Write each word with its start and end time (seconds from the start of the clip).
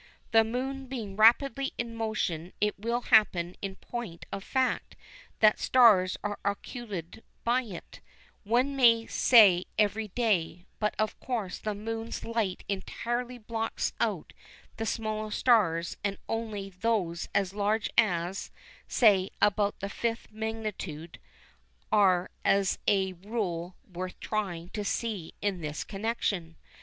The 0.31 0.43
Moon 0.43 0.87
being 0.87 1.15
rapidly 1.15 1.73
in 1.77 1.93
motion 1.95 2.53
it 2.59 2.79
will 2.79 3.01
happen 3.01 3.55
in 3.61 3.75
point 3.75 4.25
of 4.31 4.43
fact 4.43 4.95
that 5.41 5.59
stars 5.59 6.17
are 6.23 6.39
occulted 6.43 7.21
by 7.43 7.61
it, 7.61 7.99
one 8.43 8.75
may 8.75 9.05
say 9.05 9.65
every 9.77 10.07
day, 10.07 10.65
but 10.79 10.95
of 10.97 11.19
course 11.19 11.59
the 11.59 11.75
Moon's 11.75 12.25
light 12.25 12.63
entirely 12.67 13.37
blots 13.37 13.93
out 13.99 14.33
the 14.77 14.87
smaller 14.87 15.29
stars 15.29 15.97
and 16.03 16.17
only 16.27 16.71
those 16.71 17.29
as 17.35 17.53
large 17.53 17.87
as, 17.95 18.49
say, 18.87 19.29
about 19.39 19.81
the 19.81 19.87
5th 19.87 20.31
magnitude 20.31 21.19
are 21.91 22.31
as 22.43 22.79
a 22.87 23.13
rule 23.13 23.75
worth 23.87 24.19
trying 24.19 24.69
to 24.69 24.83
see 24.83 25.35
in 25.43 25.61
this 25.61 25.83
connection. 25.83 26.55